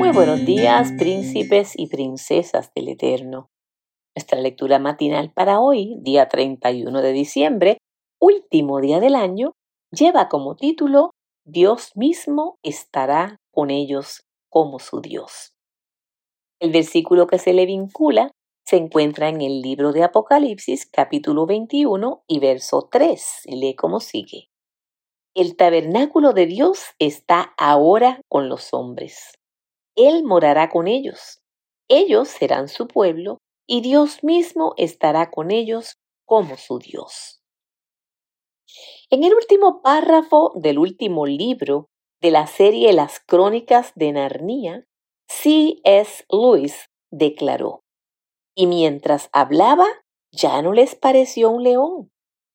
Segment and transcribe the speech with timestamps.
[0.00, 3.50] Muy buenos días, príncipes y princesas del Eterno.
[4.16, 7.76] Nuestra lectura matinal para hoy, día 31 de diciembre,
[8.18, 9.52] último día del año,
[9.92, 11.10] lleva como título
[11.44, 15.52] Dios mismo estará con ellos como su Dios.
[16.60, 18.30] El versículo que se le vincula
[18.66, 24.00] se encuentra en el libro de Apocalipsis capítulo 21 y verso 3 y lee como
[24.00, 24.48] sigue.
[25.34, 29.34] El tabernáculo de Dios está ahora con los hombres.
[30.00, 31.42] Él morará con ellos.
[31.86, 33.36] Ellos serán su pueblo
[33.66, 37.42] y Dios mismo estará con ellos como su Dios.
[39.10, 41.90] En el último párrafo del último libro
[42.22, 44.86] de la serie Las Crónicas de Narnia,
[45.28, 46.24] C.S.
[46.30, 47.82] Lewis declaró,
[48.54, 49.86] y mientras hablaba
[50.32, 52.10] ya no les pareció un león,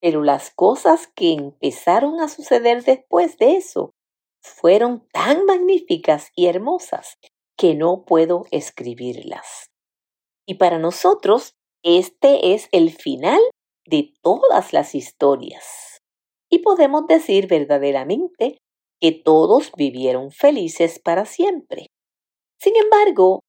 [0.00, 3.92] pero las cosas que empezaron a suceder después de eso
[4.46, 7.18] fueron tan magníficas y hermosas
[7.56, 9.70] que no puedo escribirlas.
[10.46, 13.40] Y para nosotros, este es el final
[13.86, 16.00] de todas las historias.
[16.48, 18.58] Y podemos decir verdaderamente
[19.00, 21.88] que todos vivieron felices para siempre.
[22.58, 23.40] Sin embargo,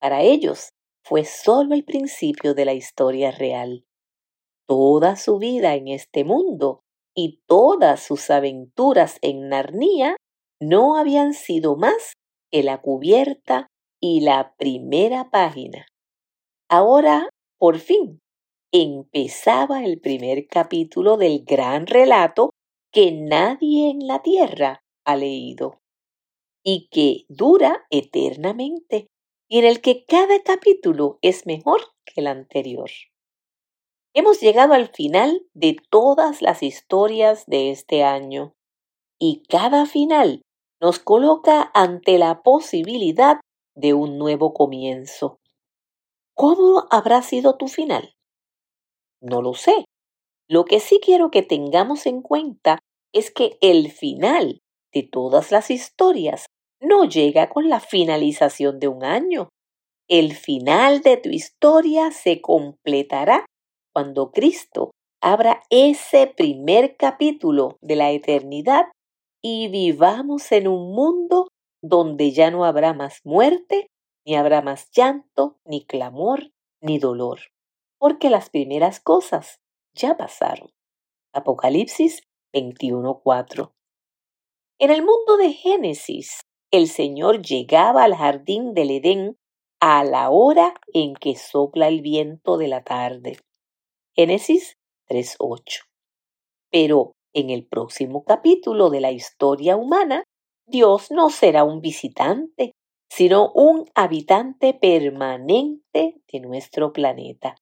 [0.00, 0.70] para ellos
[1.04, 3.84] fue solo el principio de la historia real.
[4.66, 6.80] Toda su vida en este mundo
[7.14, 10.16] y todas sus aventuras en Narnia
[10.60, 12.14] no habían sido más
[12.50, 13.68] que la cubierta
[14.00, 15.86] y la primera página.
[16.68, 18.20] Ahora, por fin,
[18.72, 22.50] empezaba el primer capítulo del gran relato
[22.92, 25.78] que nadie en la tierra ha leído
[26.64, 29.06] y que dura eternamente
[29.48, 32.90] y en el que cada capítulo es mejor que el anterior.
[34.14, 38.54] Hemos llegado al final de todas las historias de este año
[39.18, 40.42] y cada final
[40.86, 43.40] nos coloca ante la posibilidad
[43.74, 45.40] de un nuevo comienzo.
[46.32, 48.14] ¿Cómo habrá sido tu final?
[49.20, 49.84] No lo sé.
[50.48, 52.78] Lo que sí quiero que tengamos en cuenta
[53.12, 54.60] es que el final
[54.94, 56.46] de todas las historias
[56.80, 59.48] no llega con la finalización de un año.
[60.06, 63.44] El final de tu historia se completará
[63.92, 68.86] cuando Cristo abra ese primer capítulo de la eternidad
[69.48, 71.46] y vivamos en un mundo
[71.80, 73.86] donde ya no habrá más muerte,
[74.24, 77.38] ni habrá más llanto, ni clamor, ni dolor,
[77.96, 79.60] porque las primeras cosas
[79.94, 80.70] ya pasaron.
[81.32, 83.72] Apocalipsis 21:4.
[84.80, 86.40] En el mundo de Génesis,
[86.72, 89.36] el Señor llegaba al jardín del Edén
[89.80, 93.38] a la hora en que sopla el viento de la tarde.
[94.16, 94.76] Génesis
[95.06, 95.84] 3:8.
[96.72, 100.24] Pero en el próximo capítulo de la historia humana,
[100.66, 102.72] Dios no será un visitante,
[103.10, 107.54] sino un habitante permanente de nuestro planeta.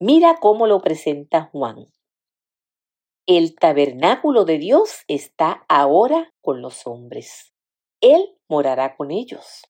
[0.00, 1.88] Mira cómo lo presenta Juan.
[3.26, 7.52] El tabernáculo de Dios está ahora con los hombres.
[8.00, 9.64] Él morará con ellos.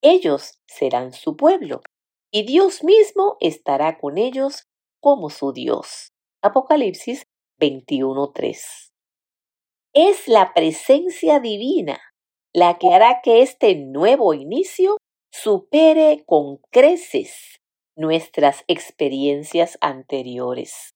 [0.00, 1.82] Ellos serán su pueblo.
[2.32, 4.64] Y Dios mismo estará con ellos
[5.00, 6.12] como su Dios.
[6.42, 7.24] Apocalipsis
[7.60, 8.90] 21.3.
[9.92, 12.00] Es la presencia divina
[12.52, 14.96] la que hará que este nuevo inicio
[15.32, 17.60] supere con creces
[17.96, 20.90] nuestras experiencias anteriores.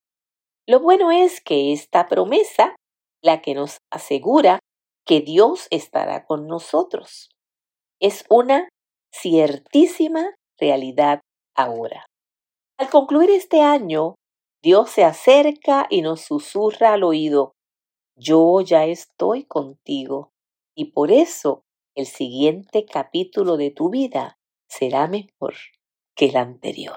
[0.66, 2.74] Lo bueno es que esta promesa,
[3.22, 4.58] la que nos asegura
[5.06, 7.28] que Dios estará con nosotros,
[8.00, 8.68] es una
[9.14, 11.20] ciertísima realidad
[11.54, 12.06] ahora.
[12.78, 14.16] Al concluir este año,
[14.64, 17.52] Dios se acerca y nos susurra al oído,
[18.16, 20.32] yo ya estoy contigo
[20.74, 21.64] y por eso
[21.94, 25.54] el siguiente capítulo de tu vida será mejor
[26.16, 26.96] que el anterior.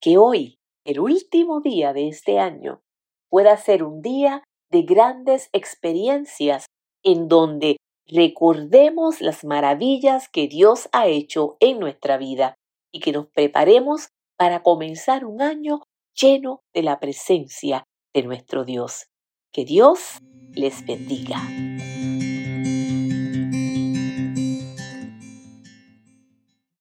[0.00, 2.82] Que hoy, el último día de este año,
[3.28, 6.66] pueda ser un día de grandes experiencias
[7.02, 12.54] en donde recordemos las maravillas que Dios ha hecho en nuestra vida
[12.92, 14.10] y que nos preparemos
[14.40, 15.82] para comenzar un año
[16.14, 17.84] lleno de la presencia
[18.14, 19.06] de nuestro Dios.
[19.52, 20.18] Que Dios
[20.54, 21.40] les bendiga.